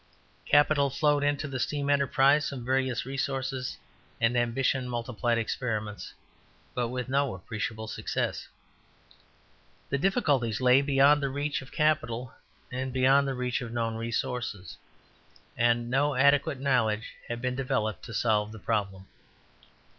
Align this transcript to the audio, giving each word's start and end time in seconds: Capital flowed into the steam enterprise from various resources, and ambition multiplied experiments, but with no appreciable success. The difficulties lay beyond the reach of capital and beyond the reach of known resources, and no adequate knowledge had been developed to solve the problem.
Capital 0.47 0.89
flowed 0.89 1.23
into 1.23 1.47
the 1.47 1.59
steam 1.59 1.87
enterprise 1.87 2.49
from 2.49 2.65
various 2.65 3.05
resources, 3.05 3.77
and 4.19 4.35
ambition 4.35 4.89
multiplied 4.89 5.37
experiments, 5.37 6.11
but 6.73 6.87
with 6.87 7.07
no 7.07 7.35
appreciable 7.35 7.87
success. 7.87 8.47
The 9.91 9.99
difficulties 9.99 10.59
lay 10.59 10.81
beyond 10.81 11.21
the 11.21 11.29
reach 11.29 11.61
of 11.61 11.71
capital 11.71 12.33
and 12.71 12.91
beyond 12.91 13.27
the 13.27 13.35
reach 13.35 13.61
of 13.61 13.71
known 13.71 13.93
resources, 13.93 14.75
and 15.55 15.87
no 15.87 16.15
adequate 16.15 16.59
knowledge 16.59 17.13
had 17.27 17.39
been 17.39 17.53
developed 17.55 18.03
to 18.05 18.13
solve 18.15 18.51
the 18.51 18.57
problem. 18.57 19.05